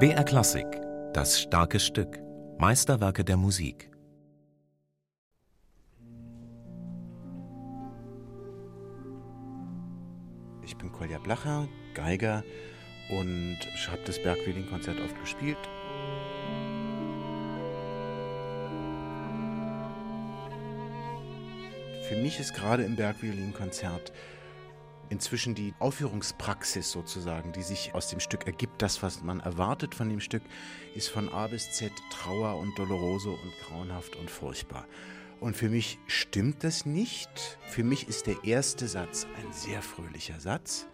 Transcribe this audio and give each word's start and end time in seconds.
BR 0.00 0.24
Klassik, 0.24 0.64
das 1.12 1.38
starke 1.38 1.78
Stück, 1.78 2.18
Meisterwerke 2.58 3.22
der 3.24 3.36
Musik. 3.36 3.90
Ich 10.64 10.78
bin 10.78 10.90
Kolja 10.92 11.18
Blacher, 11.18 11.68
Geiger 11.92 12.42
und 13.10 13.58
habe 13.90 14.00
das 14.06 14.22
Bergwieling-Konzert 14.22 14.98
oft 14.98 15.20
gespielt. 15.20 15.58
Für 22.10 22.16
mich 22.16 22.40
ist 22.40 22.54
gerade 22.54 22.82
im 22.82 22.96
Bergviolin-Konzert 22.96 24.12
inzwischen 25.10 25.54
die 25.54 25.74
Aufführungspraxis 25.78 26.90
sozusagen, 26.90 27.52
die 27.52 27.62
sich 27.62 27.94
aus 27.94 28.08
dem 28.08 28.18
Stück 28.18 28.48
ergibt, 28.48 28.82
das, 28.82 29.00
was 29.00 29.22
man 29.22 29.38
erwartet 29.38 29.94
von 29.94 30.08
dem 30.08 30.18
Stück, 30.18 30.42
ist 30.96 31.08
von 31.08 31.28
A 31.28 31.46
bis 31.46 31.70
Z 31.70 31.92
Trauer 32.10 32.58
und 32.58 32.76
Doloroso 32.76 33.30
und 33.30 33.52
grauenhaft 33.64 34.16
und 34.16 34.28
furchtbar. 34.28 34.88
Und 35.38 35.56
für 35.56 35.68
mich 35.68 36.00
stimmt 36.08 36.64
das 36.64 36.84
nicht. 36.84 37.30
Für 37.68 37.84
mich 37.84 38.08
ist 38.08 38.26
der 38.26 38.42
erste 38.42 38.88
Satz 38.88 39.28
ein 39.36 39.52
sehr 39.52 39.80
fröhlicher 39.80 40.40
Satz. 40.40 40.88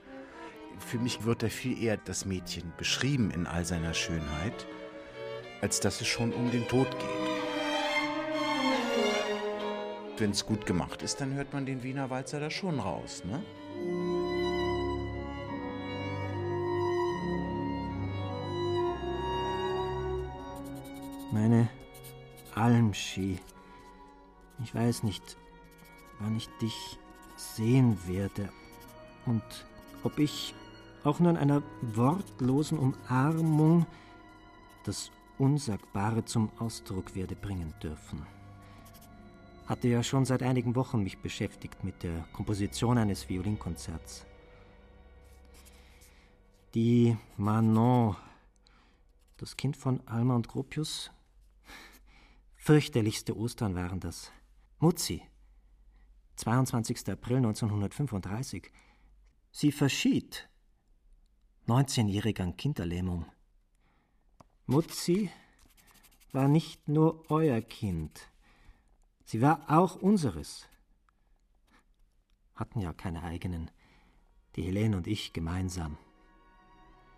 Für 0.80 0.98
mich 0.98 1.24
wird 1.24 1.42
da 1.42 1.48
viel 1.48 1.82
eher 1.82 1.96
das 1.96 2.26
Mädchen 2.26 2.74
beschrieben 2.76 3.30
in 3.30 3.46
all 3.46 3.64
seiner 3.64 3.94
Schönheit, 3.94 4.66
als 5.62 5.80
dass 5.80 5.98
es 6.02 6.08
schon 6.08 6.34
um 6.34 6.50
den 6.50 6.68
Tod 6.68 6.90
geht. 6.90 7.25
Wenn 10.18 10.30
es 10.30 10.46
gut 10.46 10.64
gemacht 10.64 11.02
ist, 11.02 11.20
dann 11.20 11.34
hört 11.34 11.52
man 11.52 11.66
den 11.66 11.82
Wiener 11.82 12.08
Walzer 12.08 12.40
da 12.40 12.50
schon 12.50 12.80
raus, 12.80 13.22
ne? 13.24 13.42
Meine 21.32 21.68
Almschi. 22.54 23.38
Ich 24.64 24.74
weiß 24.74 25.02
nicht, 25.02 25.36
wann 26.18 26.34
ich 26.36 26.48
dich 26.62 26.98
sehen 27.36 27.98
werde 28.06 28.48
und 29.26 29.42
ob 30.02 30.18
ich 30.18 30.54
auch 31.04 31.20
nur 31.20 31.30
in 31.30 31.36
einer 31.36 31.62
wortlosen 31.82 32.78
Umarmung 32.78 33.86
das 34.84 35.10
Unsagbare 35.36 36.24
zum 36.24 36.50
Ausdruck 36.58 37.14
werde 37.14 37.36
bringen 37.36 37.74
dürfen. 37.82 38.26
Hatte 39.66 39.88
ja 39.88 40.02
schon 40.02 40.24
seit 40.24 40.42
einigen 40.42 40.76
Wochen 40.76 41.02
mich 41.02 41.18
beschäftigt 41.18 41.82
mit 41.82 42.02
der 42.02 42.22
Komposition 42.32 42.98
eines 42.98 43.28
Violinkonzerts. 43.28 44.24
Die 46.74 47.16
Manon, 47.36 48.16
das 49.38 49.56
Kind 49.56 49.76
von 49.76 50.06
Alma 50.06 50.36
und 50.36 50.46
Gropius, 50.46 51.10
fürchterlichste 52.54 53.36
Ostern 53.36 53.74
waren 53.74 53.98
das. 53.98 54.30
Mutzi, 54.78 55.22
22. 56.36 57.08
April 57.08 57.38
1935. 57.38 58.70
Sie 59.50 59.72
verschied. 59.72 60.48
19-jährig 61.66 62.40
an 62.40 62.56
Kinderlähmung. 62.56 63.24
Mutzi 64.66 65.30
war 66.32 66.46
nicht 66.46 66.88
nur 66.88 67.24
euer 67.30 67.60
Kind, 67.62 68.30
sie 69.26 69.42
war 69.42 69.64
auch 69.68 69.96
unseres. 69.96 70.66
Hatten 72.54 72.80
ja 72.80 72.94
keine 72.94 73.22
eigenen, 73.22 73.70
die 74.54 74.62
Helene 74.62 74.96
und 74.96 75.06
ich 75.06 75.34
gemeinsam. 75.34 75.98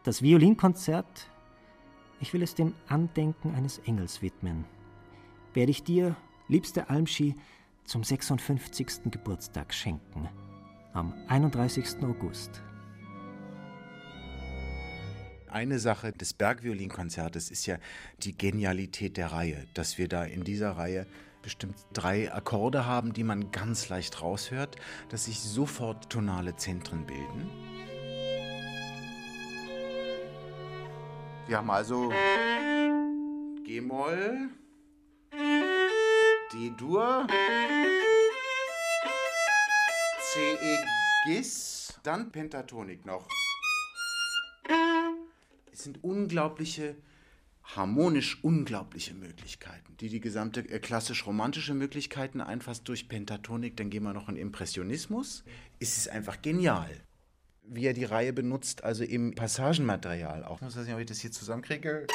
Das 0.03 0.23
Violinkonzert, 0.23 1.31
ich 2.19 2.33
will 2.33 2.43
es 2.43 2.57
dem 2.57 2.75
Andenken 2.89 3.55
eines 3.55 3.79
Engels 3.79 4.23
widmen, 4.23 4.65
werde 5.55 5.71
ich 5.71 5.85
dir, 5.85 6.17
liebste 6.49 6.91
Almschi, 6.91 7.37
zum 7.85 8.03
56. 8.05 9.11
Geburtstag 9.11 9.73
schenken, 9.73 10.29
am 10.93 11.15
31. 11.29 12.03
August. 12.03 12.63
Eine 15.51 15.79
Sache 15.79 16.13
des 16.13 16.35
Bergviolinkonzertes 16.35 17.51
ist 17.51 17.65
ja 17.67 17.79
die 18.23 18.37
Genialität 18.37 19.17
der 19.17 19.33
Reihe, 19.33 19.67
dass 19.75 19.97
wir 19.97 20.09
da 20.09 20.25
in 20.25 20.45
dieser 20.45 20.73
Reihe 20.73 21.07
bestimmt 21.49 21.79
drei 21.95 22.31
Akkorde 22.31 22.85
haben, 22.85 23.15
die 23.15 23.25
man 23.25 23.51
ganz 23.51 23.89
leicht 23.89 24.21
raushört, 24.21 24.77
dass 25.09 25.25
sich 25.25 25.41
sofort 25.41 26.11
tonale 26.11 26.55
Zentren 26.57 27.07
bilden. 27.07 27.49
Wir 31.47 31.57
haben 31.57 31.71
also 31.71 32.13
G-Moll, 33.65 34.51
D-Dur, 36.53 37.27
C-E-Gis, 40.35 41.99
dann 42.03 42.31
Pentatonik 42.31 43.07
noch. 43.07 43.27
Es 45.73 45.85
sind 45.85 46.05
unglaubliche, 46.05 46.97
harmonisch 47.77 48.43
unglaubliche 48.43 49.15
Möglichkeiten, 49.15 49.97
die 49.99 50.09
die 50.09 50.21
gesamte 50.21 50.61
äh, 50.61 50.79
klassisch-romantische 50.79 51.75
Möglichkeiten 51.75 52.41
einfasst 52.41 52.89
durch 52.89 53.09
Pentatonik. 53.09 53.77
Dann 53.77 53.91
gehen 53.91 54.05
wir 54.05 54.15
noch 54.15 54.29
in 54.29 54.37
Impressionismus. 54.37 55.45
Es 55.79 55.99
ist 55.99 56.09
einfach 56.09 56.41
genial, 56.41 56.89
wie 57.65 57.85
er 57.85 57.93
die 57.93 58.05
Reihe 58.05 58.33
benutzt, 58.33 58.85
also 58.85 59.05
im 59.05 59.35
Passagenmaterial 59.35 60.45
auch. 60.45 60.57
Ich 60.57 60.63
muss 60.63 60.75
sehen, 60.75 60.95
ob 60.95 61.01
ich 61.01 61.07
das 61.07 61.21
hier 61.21 61.31
zusammenkriege. 61.31 62.07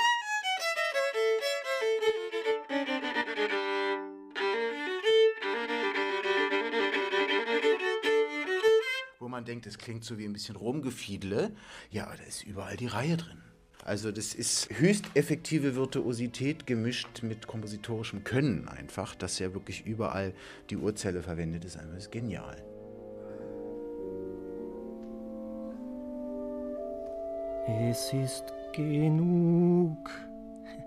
Wo 9.19 9.27
man 9.27 9.45
denkt, 9.45 9.67
es 9.67 9.77
klingt 9.77 10.03
so 10.03 10.17
wie 10.17 10.25
ein 10.25 10.33
bisschen 10.33 10.55
Rumgefiedle. 10.55 11.55
Ja, 11.91 12.07
aber 12.07 12.17
da 12.17 12.23
ist 12.23 12.43
überall 12.43 12.75
die 12.75 12.87
Reihe 12.87 13.17
drin. 13.17 13.52
Also 13.85 14.13
das 14.13 14.33
ist 14.33 14.69
höchst 14.79 15.05
effektive 15.13 15.75
Virtuosität 15.75 16.65
gemischt 16.65 17.21
mit 17.21 17.47
kompositorischem 17.47 18.23
Können 18.23 18.69
einfach, 18.69 19.13
dass 19.13 19.39
ja 19.39 19.53
wirklich 19.53 19.85
überall 19.85 20.33
die 20.69 20.77
Urzelle 20.77 21.21
verwendet 21.21 21.65
ist. 21.65 21.75
Das 21.75 21.85
ist 21.97 22.11
genial. 22.11 22.63
Es 27.67 28.13
ist 28.13 28.45
genug. 28.73 30.09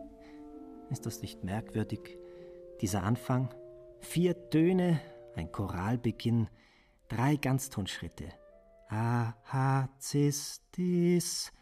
Ist 0.90 1.04
das 1.04 1.20
nicht 1.20 1.44
merkwürdig? 1.44 2.16
Dieser 2.80 3.02
Anfang? 3.02 3.48
Vier 4.00 4.50
Töne, 4.50 5.00
ein 5.34 5.50
Choralbeginn, 5.50 6.48
drei 7.08 7.36
Ganztonschritte. 7.36 8.28
A, 8.88 9.34
H, 9.44 9.88
Cis, 10.00 10.62
Dis. 10.76 11.52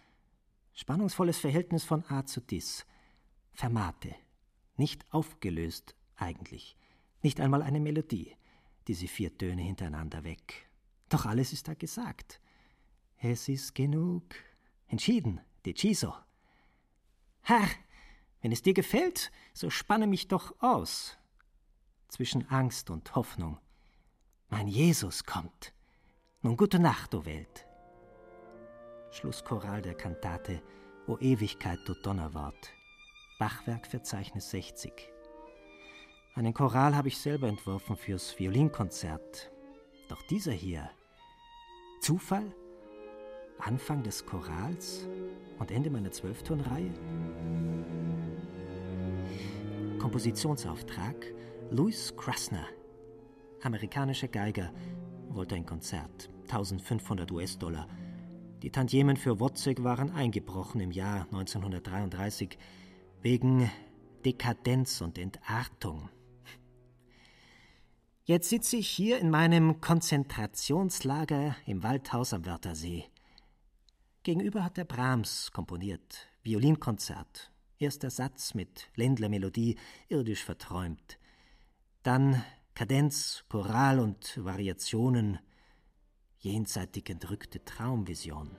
Spannungsvolles 0.76 1.38
Verhältnis 1.38 1.84
von 1.84 2.04
A 2.10 2.26
zu 2.26 2.40
Dis. 2.40 2.84
Fermate. 3.52 4.12
Nicht 4.76 5.06
aufgelöst, 5.12 5.94
eigentlich. 6.16 6.76
Nicht 7.22 7.40
einmal 7.40 7.62
eine 7.62 7.78
Melodie. 7.78 8.36
Diese 8.88 9.06
vier 9.06 9.38
Töne 9.38 9.62
hintereinander 9.62 10.24
weg. 10.24 10.68
Doch 11.08 11.26
alles 11.26 11.52
ist 11.52 11.68
da 11.68 11.74
gesagt. 11.74 12.40
Es 13.18 13.48
ist 13.48 13.76
genug. 13.76 14.24
Entschieden, 14.88 15.40
deciso. 15.64 16.12
Herr, 17.42 17.68
wenn 18.42 18.50
es 18.50 18.62
dir 18.62 18.74
gefällt, 18.74 19.30
so 19.52 19.70
spanne 19.70 20.08
mich 20.08 20.26
doch 20.26 20.60
aus. 20.60 21.16
Zwischen 22.08 22.48
Angst 22.48 22.90
und 22.90 23.14
Hoffnung. 23.14 23.58
Mein 24.48 24.66
Jesus 24.66 25.22
kommt. 25.24 25.72
Nun 26.42 26.56
gute 26.56 26.80
Nacht, 26.80 27.14
o 27.14 27.24
Welt. 27.24 27.64
Schlusschoral 29.14 29.80
der 29.80 29.94
Kantate 29.94 30.60
O 31.06 31.16
Ewigkeit, 31.18 31.78
du 31.86 31.94
Donnerwort. 31.94 32.74
Bachwerkverzeichnis 33.38 34.50
60. 34.50 34.92
Einen 36.34 36.52
Choral 36.52 36.96
habe 36.96 37.06
ich 37.06 37.18
selber 37.18 37.46
entworfen 37.46 37.96
fürs 37.96 38.36
Violinkonzert. 38.36 39.52
Doch 40.08 40.20
dieser 40.24 40.50
hier. 40.50 40.90
Zufall? 42.00 42.52
Anfang 43.60 44.02
des 44.02 44.26
Chorals 44.26 45.06
und 45.60 45.70
Ende 45.70 45.90
meiner 45.90 46.10
Zwölftonreihe? 46.10 46.92
Kompositionsauftrag 50.00 51.32
Louis 51.70 52.16
Krasner, 52.16 52.66
amerikanischer 53.62 54.28
Geiger, 54.28 54.72
wollte 55.28 55.54
ein 55.54 55.66
Konzert, 55.66 56.30
1500 56.48 57.30
US-Dollar. 57.30 57.86
Die 58.64 58.70
Tantiemen 58.70 59.18
für 59.18 59.40
Wozzeck 59.40 59.84
waren 59.84 60.10
eingebrochen 60.12 60.80
im 60.80 60.90
Jahr 60.90 61.26
1933 61.26 62.56
wegen 63.20 63.70
Dekadenz 64.24 65.02
und 65.02 65.18
Entartung. 65.18 66.08
Jetzt 68.24 68.48
sitze 68.48 68.78
ich 68.78 68.88
hier 68.88 69.18
in 69.18 69.28
meinem 69.28 69.82
Konzentrationslager 69.82 71.54
im 71.66 71.82
Waldhaus 71.82 72.32
am 72.32 72.46
Wörthersee. 72.46 73.04
Gegenüber 74.22 74.64
hat 74.64 74.78
der 74.78 74.86
Brahms 74.86 75.50
komponiert, 75.52 76.26
Violinkonzert, 76.42 77.52
erster 77.78 78.08
Satz 78.08 78.54
mit 78.54 78.88
Ländlermelodie, 78.94 79.76
irdisch 80.08 80.42
verträumt. 80.42 81.18
Dann 82.02 82.42
Kadenz, 82.74 83.44
Choral 83.50 84.00
und 84.00 84.42
Variationen, 84.42 85.38
jenseitig 86.44 87.08
entrückte 87.08 87.64
Traumvision. 87.64 88.50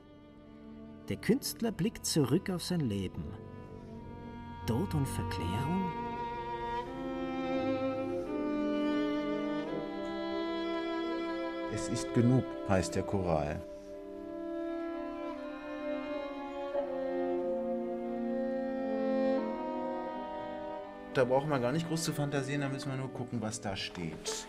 Der 1.08 1.18
Künstler 1.18 1.72
blickt 1.72 2.06
zurück 2.06 2.50
auf 2.50 2.64
sein 2.64 2.80
Leben. 2.80 3.24
Tod 4.66 4.92
und 4.96 5.08
Verklärung? 5.08 5.92
Es 11.72 11.88
ist 11.90 12.12
genug, 12.16 12.44
heißt 12.68 12.96
der 12.96 13.04
Choral. 13.04 13.62
Da 21.14 21.24
brauchen 21.24 21.50
wir 21.50 21.60
gar 21.60 21.72
nicht 21.72 21.88
groß 21.88 22.04
zu 22.04 22.14
fantasieren, 22.14 22.62
da 22.62 22.70
müssen 22.70 22.90
wir 22.90 22.98
nur 22.98 23.14
gucken, 23.14 23.42
was 23.42 23.62
da 23.62 23.76
steht. 23.76 24.48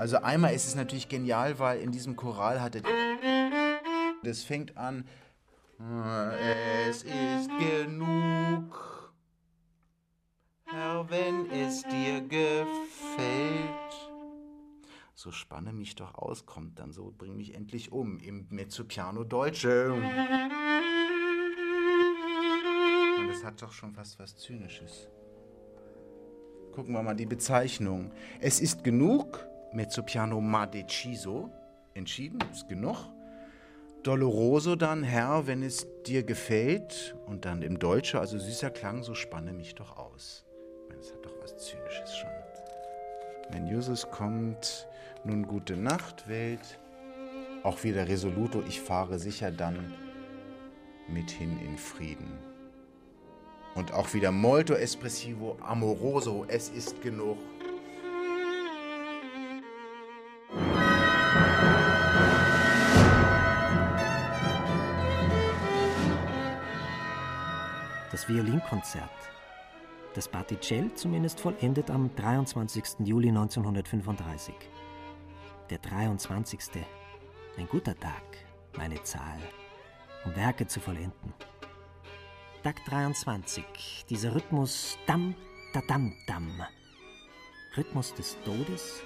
Also 0.00 0.16
einmal 0.16 0.54
ist 0.54 0.66
es 0.66 0.74
natürlich 0.74 1.10
genial, 1.10 1.58
weil 1.58 1.80
in 1.80 1.92
diesem 1.92 2.16
Choral 2.16 2.62
hat 2.62 2.74
er... 2.74 2.82
Das 4.22 4.42
fängt 4.42 4.78
an... 4.78 5.06
Es 6.88 7.02
ist 7.02 7.50
genug, 7.58 9.12
Herr, 10.64 11.04
wenn 11.10 11.50
es 11.50 11.82
dir 11.82 12.22
gefällt 12.22 13.70
so 15.14 15.32
spanne 15.32 15.74
mich 15.74 15.96
doch 15.96 16.14
aus, 16.14 16.46
kommt 16.46 16.78
dann 16.78 16.92
so, 16.92 17.12
bring 17.18 17.36
mich 17.36 17.54
endlich 17.54 17.92
um, 17.92 18.18
im 18.20 18.46
Mezzopiano 18.48 19.22
Deutsche. 19.22 19.92
Und 19.92 20.02
das 23.28 23.44
hat 23.44 23.60
doch 23.60 23.72
schon 23.72 23.92
fast 23.92 24.18
was 24.18 24.34
Zynisches. 24.38 25.10
Gucken 26.72 26.94
wir 26.94 27.02
mal 27.02 27.14
die 27.14 27.26
Bezeichnung. 27.26 28.12
Es 28.40 28.60
ist 28.60 28.82
genug, 28.82 29.46
Mezzopiano 29.72 30.40
ma 30.40 30.66
deciso, 30.66 31.50
entschieden, 31.94 32.38
ist 32.52 32.68
genug. 32.68 32.96
Doloroso 34.02 34.76
dann, 34.76 35.02
Herr, 35.02 35.46
wenn 35.46 35.62
es 35.62 35.86
dir 36.06 36.22
gefällt. 36.22 37.14
Und 37.26 37.44
dann 37.44 37.62
im 37.62 37.78
Deutsche, 37.78 38.18
also 38.18 38.38
süßer 38.38 38.70
Klang, 38.70 39.02
so 39.02 39.14
spanne 39.14 39.52
mich 39.52 39.74
doch 39.74 39.98
aus. 39.98 40.44
Ich 40.82 40.88
meine, 40.88 41.00
das 41.00 41.12
hat 41.12 41.24
doch 41.24 41.34
was 41.42 41.56
Zynisches 41.58 42.16
schon. 42.16 42.30
Wenn 43.50 43.66
Jesus 43.66 44.10
kommt, 44.10 44.86
nun 45.24 45.46
gute 45.46 45.76
Nacht, 45.76 46.28
Welt. 46.28 46.78
Auch 47.62 47.84
wieder 47.84 48.08
resoluto, 48.08 48.62
ich 48.66 48.80
fahre 48.80 49.18
sicher 49.18 49.50
dann 49.50 49.92
mithin 51.08 51.60
in 51.60 51.76
Frieden. 51.76 52.38
Und 53.74 53.92
auch 53.92 54.14
wieder 54.14 54.32
molto 54.32 54.74
espressivo, 54.74 55.58
amoroso, 55.60 56.44
es 56.48 56.70
ist 56.70 57.02
genug. 57.02 57.38
Das 68.20 68.28
Violinkonzert 68.28 69.08
das 70.12 70.28
Particell 70.28 70.92
zumindest 70.94 71.40
vollendet 71.40 71.90
am 71.90 72.14
23. 72.14 73.06
Juli 73.06 73.28
1935. 73.30 74.54
Der 75.70 75.78
23. 75.78 76.60
Ein 77.56 77.66
guter 77.66 77.98
Tag, 77.98 78.22
meine 78.76 79.02
Zahl, 79.04 79.38
um 80.26 80.36
Werke 80.36 80.66
zu 80.66 80.80
vollenden. 80.80 81.32
Tag 82.62 82.84
23, 82.84 84.04
dieser 84.10 84.34
Rhythmus 84.34 84.98
Dam, 85.06 85.34
da 85.72 85.80
Dam, 85.88 86.12
Dam. 86.26 86.60
Rhythmus 87.74 88.12
des 88.12 88.36
Todes. 88.44 89.00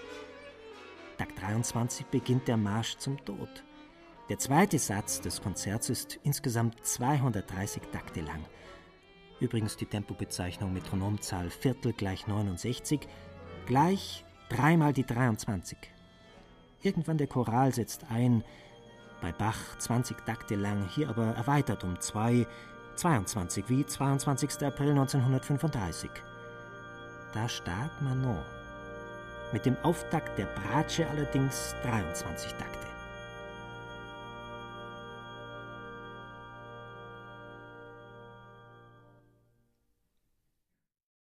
Tag 1.18 1.36
23 1.36 2.06
beginnt 2.06 2.48
der 2.48 2.56
Marsch 2.56 2.96
zum 2.96 3.24
Tod. 3.24 3.62
Der 4.28 4.40
zweite 4.40 4.80
Satz 4.80 5.20
des 5.20 5.40
Konzerts 5.40 5.88
ist 5.88 6.18
insgesamt 6.24 6.84
230 6.84 7.80
Takte 7.92 8.20
lang. 8.20 8.44
Übrigens 9.44 9.76
die 9.76 9.84
Tempobezeichnung 9.84 10.72
Metronomzahl 10.72 11.50
Viertel 11.50 11.92
gleich 11.92 12.26
69, 12.26 13.00
gleich 13.66 14.24
dreimal 14.48 14.94
die 14.94 15.04
23. 15.04 15.76
Irgendwann 16.80 17.18
der 17.18 17.26
Choral 17.26 17.74
setzt 17.74 18.06
ein, 18.10 18.42
bei 19.20 19.32
Bach 19.32 19.76
20 19.76 20.16
Takte 20.24 20.54
lang, 20.54 20.88
hier 20.88 21.10
aber 21.10 21.26
erweitert 21.34 21.84
um 21.84 22.00
zwei, 22.00 22.46
22 22.96 23.68
wie 23.68 23.84
22. 23.84 24.64
April 24.66 24.92
1935. 24.92 26.08
Da 27.34 27.46
starb 27.46 28.00
Manon. 28.00 28.42
Mit 29.52 29.66
dem 29.66 29.76
Auftakt 29.82 30.38
der 30.38 30.46
Bratsche 30.46 31.06
allerdings 31.06 31.74
23 31.82 32.50
Takte. 32.52 32.93